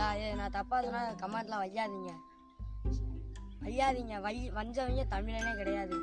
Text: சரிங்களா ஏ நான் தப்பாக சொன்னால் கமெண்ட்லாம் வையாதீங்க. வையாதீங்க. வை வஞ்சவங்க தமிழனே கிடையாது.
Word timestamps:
சரிங்களா 0.00 0.20
ஏ 0.20 0.34
நான் 0.34 0.52
தப்பாக 0.52 0.80
சொன்னால் 0.82 1.16
கமெண்ட்லாம் 1.22 1.62
வையாதீங்க. 1.64 2.10
வையாதீங்க. 3.62 4.20
வை 4.20 4.36
வஞ்சவங்க 4.50 5.02
தமிழனே 5.04 5.52
கிடையாது. 5.54 5.96